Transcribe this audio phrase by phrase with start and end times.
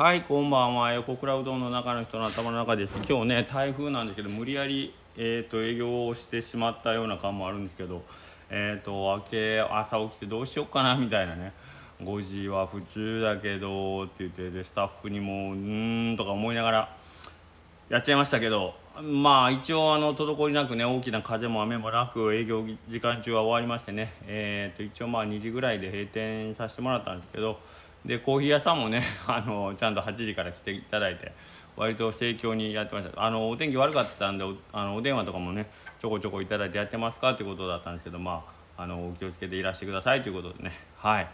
[0.00, 0.94] はいこんばんは。
[0.94, 2.98] 横倉うどんの中の人の頭の中です。
[3.06, 8.02] 今日ね台風なんですけど無理やり、えーと、営業をしてしまったような感もあるんですけど
[8.48, 11.52] えっ、ー、と明け朝起きてどうしようかなみたいなね。
[12.02, 16.96] 5時は普通だけどって言ってでスタッフにもうーんとか思いながら
[17.90, 18.72] やっちゃいましたけど
[19.02, 24.14] まあ一応あの滞りなくね大きな風も雨もなく営業時間中は終わりましてね。
[24.26, 27.60] えー、と一応まあ2時ぐらいで閉店させてもらったんですけど
[28.04, 31.32] でコーヒー屋さんもね あのちゃんと8時から来ていただいて
[31.76, 33.22] 割と盛況にやってました。
[33.22, 38.44] あのお天気悪かったんであのお電話とかもねちょこちょこいただいてやってますかっていうことだったんですけどま
[38.76, 40.72] ああのお気をつけていらしてくださいということでね。
[40.96, 41.28] はい。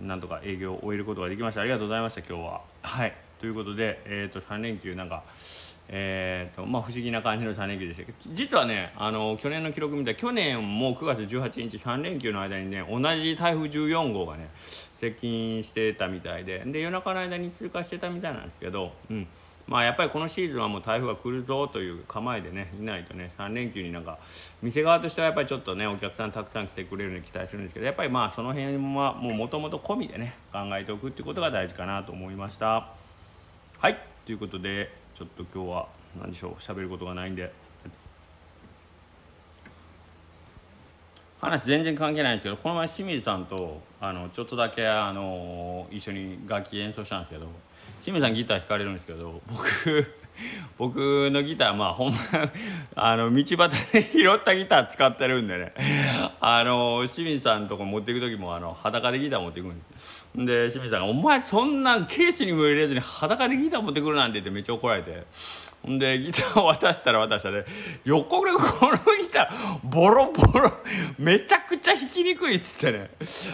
[0.00, 1.60] なんとか営業を終えることができました。
[1.60, 2.60] ありがとうございました今日は。
[2.82, 3.27] はい。
[3.38, 5.22] ということでえ、ー、と3連休なんか
[5.90, 19.26] えーとまあ、不思議な感じの3連休でしたけど実はねあの去年の記録見たら去年も9月18日3連休の間にね同じ台風14号がね接近してたみたいでで夜中の間に通過してたみたいなんですけど、うん
[19.66, 24.18] まあ、やっぱりこのシーズンはもう台風が来るぞという構えでねいないとね3連休になんか
[24.62, 33.07] 店側としてはやっぱりちょっとねお客さんたくさん来てくれるように期待するんですけどやっぱりまあその辺はもともと込みでね考えておくってことが大事かなと思いました。
[33.80, 33.98] はい。
[34.26, 35.86] ということでちょっと今日は
[36.20, 36.54] 何でしょう？
[36.54, 37.52] 喋ることがないんで。
[41.40, 47.46] 話全然関係ないんですけどこの前清水さんとあのちょっとだけあの一緒に楽器演奏したんですけど
[48.02, 50.12] 清水さんギター弾かれるんですけど僕
[50.78, 52.18] 僕のギターまあほんま
[52.96, 55.72] あの道端で拾ったギター使ってるんでね。
[56.40, 60.28] あの清水さんとこ持っていく時もあの裸でギター持っていくんです。
[60.34, 65.24] で清水さんが「お前そんなケースにも入れずに裸でギター持ってくるなんて」言ってめっちゃ怒られて。
[65.80, 67.64] ほんでギターを渡したら渡したで
[68.04, 70.72] 「横倉このギターボロボロ
[71.18, 73.10] めちゃくちゃ弾きにくい」っつってね。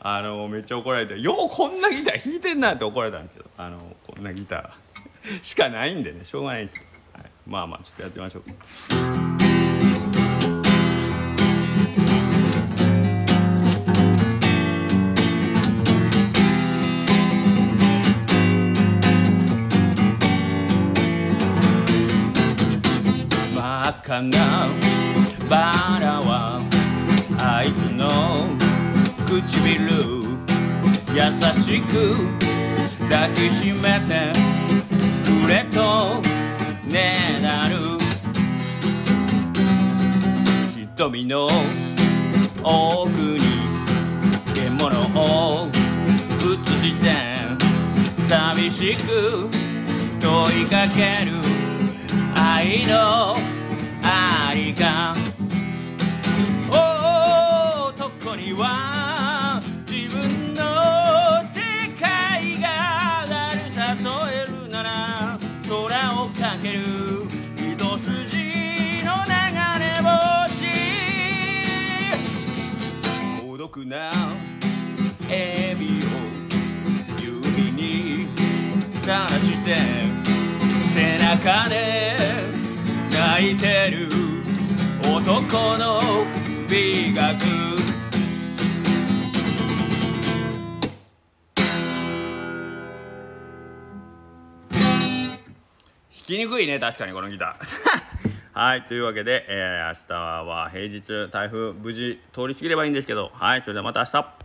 [0.00, 4.85] あのめっちゃ怒られて「ようこんなギター弾いてんな」って怒られたんですけどあのこんなギター。
[5.42, 6.72] しかないんでねしょうがない、はい、
[7.46, 8.42] まあまあちょっとやってみましょう。
[23.88, 24.66] 赤な
[25.48, 26.60] バラは
[27.38, 28.48] あいつの
[29.26, 30.26] 唇
[31.12, 31.22] 優
[31.62, 32.16] しく
[33.08, 34.55] 抱きしめて
[41.08, 41.46] 瞳の
[42.64, 43.38] 奥に
[44.52, 46.48] 獣を映
[46.80, 47.04] して
[48.28, 49.48] 寂しく
[50.18, 50.88] 問いか。
[50.88, 51.30] ける
[52.34, 53.36] 愛の
[54.02, 55.14] ありか
[56.70, 60.64] 男には自分の
[61.54, 61.62] 世
[62.00, 63.30] 界がある。
[63.76, 65.38] 例えるなら
[65.68, 67.05] 空をかける。
[73.66, 74.12] 孤独な
[75.28, 75.88] エビを
[77.20, 78.28] 指に
[79.02, 79.74] さらして
[80.94, 82.16] 背中で
[83.10, 84.08] 泣いてる
[85.02, 86.00] 男の
[86.70, 87.36] 美学。
[96.14, 98.35] 弾きにくいね確かにこのギター。
[98.58, 104.36] はいというわけで、えー、明日は平日台風無事通り過ぎればいいんですけどはいそれではまた明日。